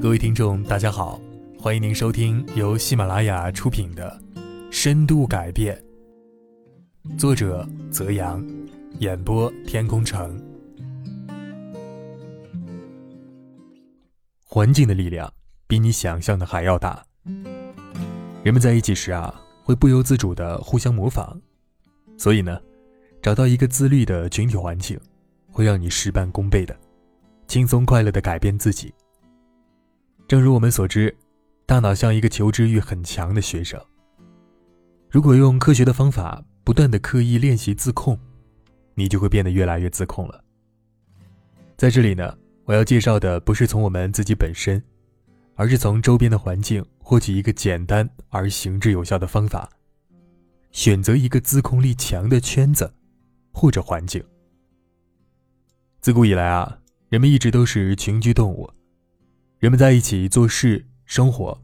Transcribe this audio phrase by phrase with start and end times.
[0.00, 1.20] 各位听众，大家好，
[1.58, 4.16] 欢迎您收听由喜马拉雅出品的
[4.70, 5.76] 《深度改变》，
[7.18, 8.46] 作者泽阳，
[9.00, 10.40] 演播天空城。
[14.44, 15.32] 环境的力量
[15.66, 17.04] 比你想象的还要大。
[18.44, 19.34] 人们在一起时啊，
[19.64, 21.36] 会不由自主的互相模仿，
[22.16, 22.60] 所以呢，
[23.20, 24.96] 找到一个自律的群体环境，
[25.50, 26.76] 会让你事半功倍的，
[27.46, 28.92] 轻松快乐的改变自己。
[30.28, 31.14] 正如我们所知，
[31.64, 33.80] 大脑像一个求知欲很强的学生。
[35.10, 38.18] 如果用科学的方法不断的刻意练习自控，
[38.94, 40.42] 你就会变得越来越自控了。
[41.76, 44.82] 在这里呢，我要介绍的不是从我们自己本身，
[45.54, 49.68] 而是从周边的环境获取一个简单而行之有效的方法。
[50.72, 52.92] 选择一个自控力强的圈子
[53.52, 54.22] 或者环境。
[56.00, 56.78] 自古以来啊，
[57.16, 58.70] 人们一直都是群居动物。
[59.58, 61.58] 人们在一起做事、生活，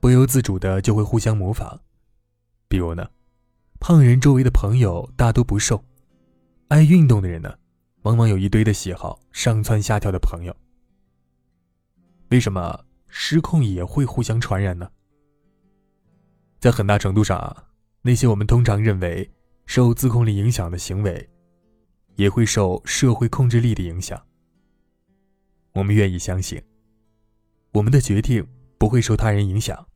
[0.00, 1.78] 不由自主的就会互相模仿。
[2.66, 3.06] 比如呢，
[3.78, 5.84] 胖人周围的朋友大都不瘦，
[6.68, 7.58] 爱运动的人呢，
[8.04, 10.56] 往往有一堆的喜好，上蹿下跳的朋友。
[12.30, 14.90] 为什么失控也会互相传染呢？
[16.58, 17.64] 在很大程度上啊，
[18.00, 19.30] 那些我们通常认为
[19.66, 21.28] 受自控力影响的行为，
[22.14, 24.18] 也会受社会控制力的影响。
[25.76, 26.60] 我们愿意相信。
[27.72, 28.46] 我们的决定
[28.78, 29.86] 不会受他人影响。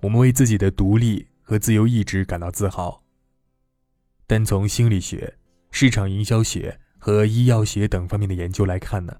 [0.00, 3.02] 我们为自己的独立和自由意志感到自豪。
[4.28, 5.36] 但从心理学、
[5.72, 9.16] 市场营销学和医药学等方面的研究来看呢，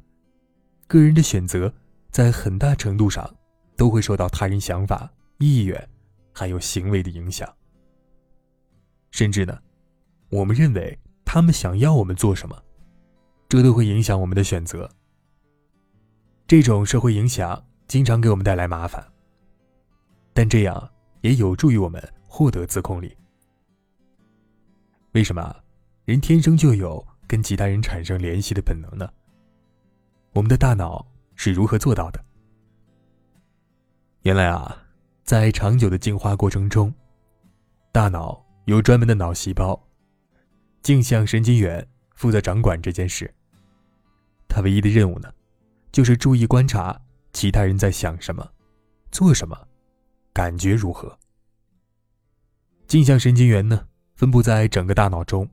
[0.86, 1.74] 个人的选择
[2.12, 3.36] 在很大程度上
[3.76, 5.88] 都会受到他人想法、意愿，
[6.32, 7.52] 还有行为的影响。
[9.10, 9.58] 甚至呢，
[10.28, 12.62] 我们认为他们想要我们做什么，
[13.48, 14.88] 这都会影响我们的选择。
[16.48, 19.06] 这种社会影响经常给我们带来麻烦，
[20.32, 23.14] 但这样也有助于我们获得自控力。
[25.12, 25.54] 为什么
[26.06, 29.06] 人天生就有跟其他人产生联系的本能呢？
[30.32, 32.24] 我们的大脑是如何做到的？
[34.22, 34.74] 原来啊，
[35.24, 36.90] 在长久的进化过程中，
[37.92, 39.78] 大脑有专门的脑细胞，
[40.80, 43.30] 镜像神经元负责掌管这件事。
[44.48, 45.30] 它唯一的任务呢？
[45.90, 47.00] 就是注意观察
[47.32, 48.48] 其他人在想什么、
[49.10, 49.56] 做什么、
[50.32, 51.18] 感觉如何。
[52.86, 55.48] 镜像神经元呢，分布在整个大脑中，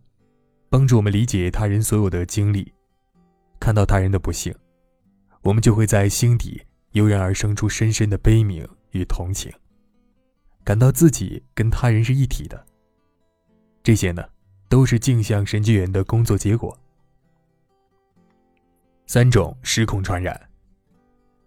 [0.69, 2.71] 帮助我们理解他人所有的经历。
[3.59, 4.53] 看到他人的不幸，
[5.41, 9.51] 我们就会在心底油然而生出深深的悲悯与同情，
[10.63, 12.65] 感到自己跟他人是一体的。
[13.83, 14.23] 这些呢，
[14.69, 16.77] 都是镜像神经元的工作结果。
[19.15, 20.37] 三种失控传染。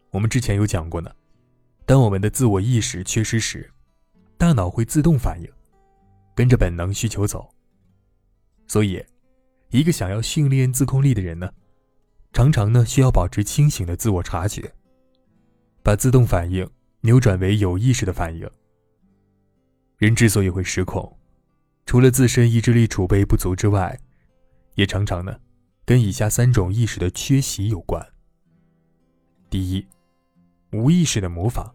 [0.09, 1.15] 我们之前有讲过呢，
[1.85, 3.71] 当我们的自我意识缺失时，
[4.39, 5.53] 大脑会自动反应，
[6.35, 7.47] 跟着本能需求走。
[8.67, 9.05] 所以，
[9.69, 11.53] 一个想要训练自控力的人呢，
[12.33, 14.73] 常常呢需要保持清醒的自我察觉，
[15.83, 16.67] 把自动反应
[17.03, 18.51] 扭转为有意识的反应。
[19.99, 21.19] 人之所以会失控，
[21.85, 24.01] 除了自身意志力储备不足之外，
[24.73, 25.39] 也常常呢。
[25.89, 28.07] 跟以下三种意识的缺席有关。
[29.49, 29.87] 第一，
[30.71, 31.75] 无意识的模仿。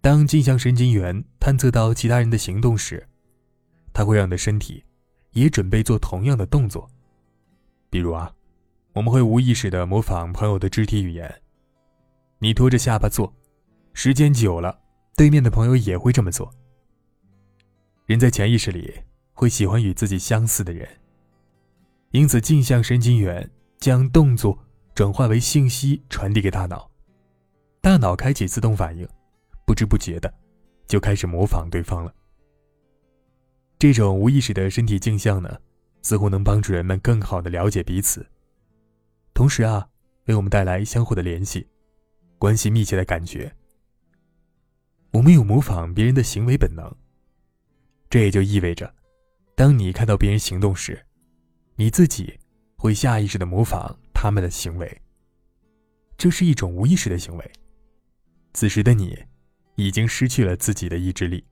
[0.00, 3.06] 当镜像神经元探测到其他人的行动时，
[3.94, 4.82] 它会让你的身体
[5.30, 6.90] 也准备做同样的动作。
[7.88, 8.34] 比如啊，
[8.94, 11.32] 我们会无意识的模仿朋友的肢体语言。
[12.40, 13.32] 你拖着下巴坐，
[13.92, 14.76] 时间久了，
[15.14, 16.52] 对面的朋友也会这么做。
[18.06, 18.92] 人在潜意识里
[19.34, 20.88] 会喜欢与自己相似的人。
[22.12, 24.58] 因此，镜像神经元将动作
[24.94, 26.90] 转化为信息传递给大脑，
[27.80, 29.08] 大脑开启自动反应，
[29.66, 30.32] 不知不觉的
[30.86, 32.14] 就开始模仿对方了。
[33.78, 35.58] 这种无意识的身体镜像呢，
[36.02, 38.26] 似乎能帮助人们更好的了解彼此，
[39.32, 39.88] 同时啊，
[40.26, 41.66] 为我们带来相互的联系，
[42.38, 43.50] 关系密切的感觉。
[45.12, 46.94] 我们有模仿别人的行为本能，
[48.10, 48.94] 这也就意味着，
[49.56, 51.06] 当你看到别人行动时，
[51.82, 52.38] 你自己
[52.76, 55.02] 会下意识的模仿他们的行为，
[56.16, 57.52] 这是一种无意识的行为。
[58.54, 59.18] 此时的你，
[59.74, 61.44] 已经失去了自己的意志力。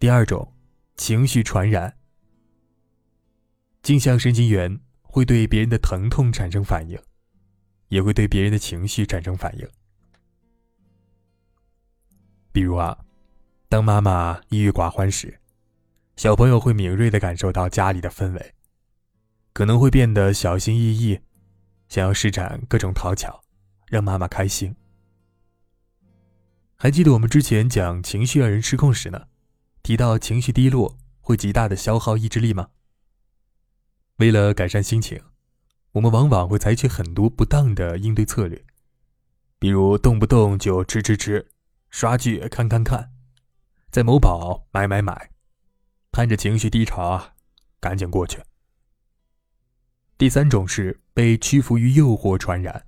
[0.00, 0.52] 第二种，
[0.96, 1.96] 情绪传染。
[3.82, 6.98] 镜像神经元会对别人的疼痛产生反应，
[7.86, 9.68] 也会对别人的情绪产生反应。
[12.50, 12.98] 比如啊，
[13.68, 15.38] 当妈妈抑郁寡欢时。
[16.16, 18.54] 小朋友会敏锐地感受到家里的氛围，
[19.56, 21.18] 可能会变得小心翼翼，
[21.88, 23.42] 想要施展各种讨巧，
[23.86, 24.76] 让妈妈开心。
[26.76, 29.28] 还记得我们之前讲情绪让人失控时呢，
[29.82, 32.68] 提到情绪低落会极大的消耗意志力吗？
[34.18, 35.22] 为了改善心情，
[35.92, 38.62] 我们往往会采取很多不当的应对策略，
[39.58, 41.48] 比如动不动就吃吃吃，
[41.88, 43.10] 刷剧看看看，
[43.90, 45.30] 在某宝买买买，
[46.12, 47.32] 盼着情绪低潮
[47.80, 48.42] 赶紧过去。
[50.18, 52.86] 第三种是被屈服于诱惑传染。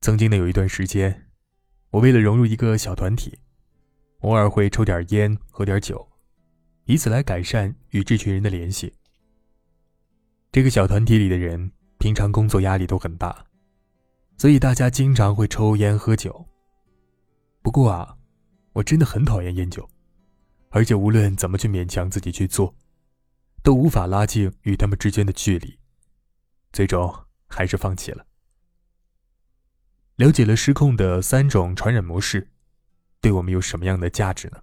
[0.00, 1.24] 曾经的有一段时间。
[1.90, 3.38] 我为了融入一个小团体，
[4.18, 6.06] 偶尔会抽点烟、喝点酒，
[6.84, 8.92] 以此来改善与这群人的联系。
[10.52, 13.46] 这个小团体里的人平常工作压力都很大，
[14.36, 16.44] 所以大家经常会抽烟喝酒。
[17.62, 18.14] 不过啊，
[18.74, 19.88] 我真的很讨厌烟酒，
[20.68, 22.74] 而且无论怎么去勉强自己去做，
[23.62, 25.78] 都无法拉近与他们之间的距离，
[26.72, 28.26] 最终还是放弃了。
[30.16, 32.50] 了解了失控的三种传染模式，
[33.20, 34.62] 对我们有什么样的价值呢？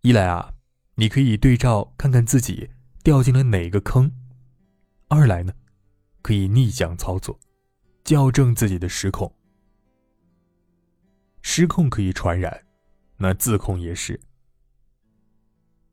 [0.00, 0.54] 一来啊，
[0.94, 2.70] 你可以对照看看自己
[3.02, 4.10] 掉进了哪个坑；
[5.08, 5.52] 二来呢，
[6.22, 7.38] 可以逆向操作，
[8.04, 9.32] 校正自己的失控。
[11.42, 12.66] 失控可以传染，
[13.18, 14.20] 那自控也是。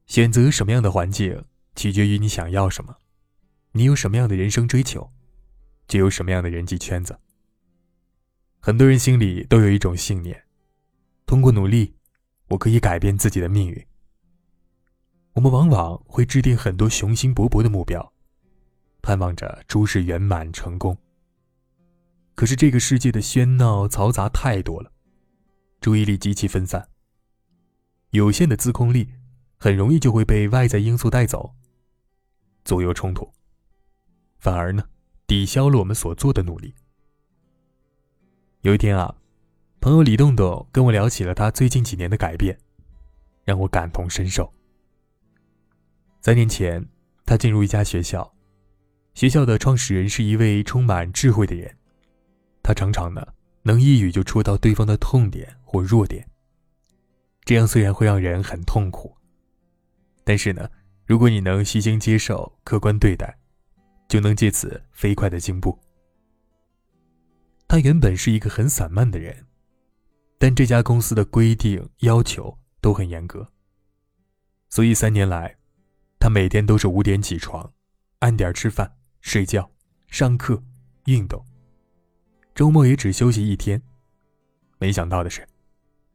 [0.07, 2.97] 选择什么样的环境，取决于你想要什么，
[3.73, 5.11] 你有什么样的人生追求，
[5.87, 7.19] 就有什么样的人际圈子。
[8.59, 10.45] 很多人心里都有一种信念：
[11.25, 11.95] 通过努力，
[12.47, 13.85] 我可以改变自己的命运。
[15.33, 18.13] 我们往往会制定很多雄心勃勃的目标，
[19.01, 20.97] 盼望着诸事圆满成功。
[22.35, 24.91] 可是这个世界的喧闹嘈杂太多了，
[25.79, 26.89] 注意力极其分散，
[28.11, 29.09] 有限的自控力
[29.57, 31.53] 很容易就会被外在因素带走，
[32.65, 33.31] 左右冲突，
[34.39, 34.83] 反而呢
[35.27, 36.73] 抵消了我们所做的努力。
[38.61, 39.15] 有一天啊，
[39.79, 42.57] 朋友李栋栋跟我聊起了他最近几年的改变，
[43.43, 44.51] 让我感同身受。
[46.21, 46.83] 三年前，
[47.23, 48.33] 他进入一家学校，
[49.13, 51.77] 学校的创始人是一位充满智慧的人，
[52.63, 53.23] 他常常呢
[53.61, 56.27] 能一语就戳到对方的痛点或弱点。
[57.43, 59.15] 这样虽然会让人很痛苦，
[60.23, 60.67] 但是呢，
[61.05, 63.37] 如果你能虚心接受、客观对待，
[64.07, 65.77] 就能借此飞快的进步。
[67.67, 69.45] 他原本是一个很散漫的人，
[70.39, 73.47] 但这家公司的规定要求都很严格，
[74.69, 75.57] 所以三年来，
[76.19, 77.71] 他每天都是五点起床，
[78.19, 79.69] 按点吃饭、睡觉、
[80.07, 80.63] 上课、
[81.05, 81.43] 运动，
[82.53, 83.81] 周末也只休息一天。
[84.79, 85.47] 没想到的是，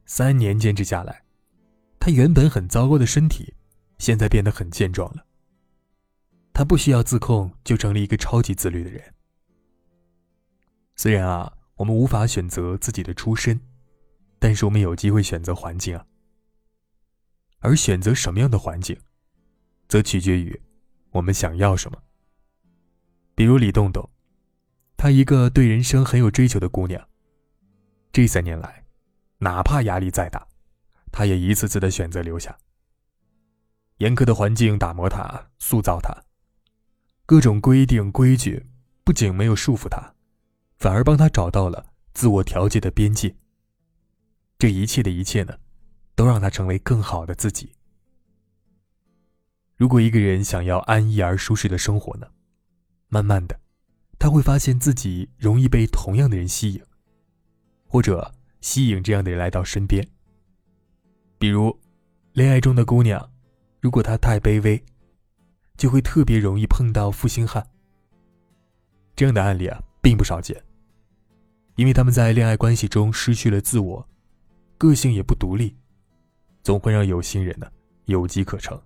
[0.04, 1.25] 三年坚持下来，
[1.98, 3.54] 他原本很糟糕的身体，
[4.00, 5.25] 现在变得很健壮了。
[6.52, 9.14] 他不需要自控，就成了一个超级自律的人。
[10.97, 13.61] 虽然啊，我们无法选择自己的出身，
[14.38, 16.05] 但是我们有机会选择环境啊。
[17.61, 18.99] 而选择什么样的环境，
[19.87, 20.61] 则取决于
[21.11, 22.02] 我们想要什么。
[23.35, 24.11] 比如李栋栋，
[24.97, 27.06] 她一个对人生很有追求的姑娘。
[28.12, 28.87] 这三年来，
[29.38, 30.49] 哪怕压力再大，
[31.12, 32.58] 她也一次次的选择留下。
[34.00, 36.25] 严苛的环境打磨他，塑造他，
[37.25, 38.67] 各种规定规矩
[39.05, 40.14] 不仅没有束缚他。
[40.79, 43.37] 反而帮他找到了自我调节的边界。
[44.59, 45.59] 这一切的一切呢，
[46.14, 47.73] 都让他成为更好的自己。
[49.76, 52.28] 如果一个人想要安逸而舒适的生活呢，
[53.09, 53.61] 慢慢的，
[54.19, 56.83] 他会发现自己容易被同样的人吸引，
[57.87, 60.09] 或者吸引这样的人来到身边。
[61.38, 61.78] 比如，
[62.33, 63.30] 恋爱中的姑娘，
[63.80, 64.82] 如果他太卑微，
[65.76, 67.66] 就会特别容易碰到负心汉。
[69.16, 70.62] 这样的案例啊，并不少见。
[71.76, 74.08] 因为他们在恋爱关系中失去了自我，
[74.76, 75.75] 个性也不独立，
[76.62, 77.66] 总会让有心人呢
[78.04, 78.78] 有机可乘。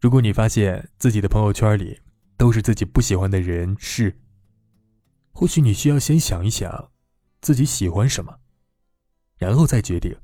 [0.00, 2.00] 如果你发现自己的朋友圈里
[2.36, 4.16] 都是自己不喜欢的人事，
[5.32, 6.92] 或许你需要先想一想，
[7.40, 8.38] 自己喜欢什么，
[9.38, 10.16] 然后再决定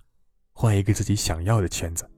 [0.53, 2.09] 换一个自己想要的圈子。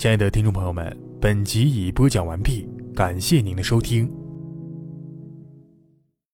[0.00, 2.66] 亲爱的听众朋友们，本集已播讲完毕，
[2.96, 4.10] 感谢您的收听。